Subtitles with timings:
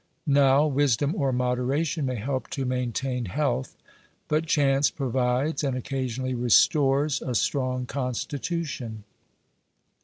[0.25, 3.77] Now, wisdom or moderation may help to maintain health,
[4.27, 9.03] but chance provides, and occasionally restores, a strong constitution.